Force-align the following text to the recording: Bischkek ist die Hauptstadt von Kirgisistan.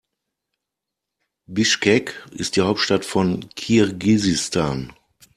Bischkek 1.45 2.25
ist 2.31 2.55
die 2.55 2.61
Hauptstadt 2.61 3.05
von 3.05 3.47
Kirgisistan. 3.53 4.91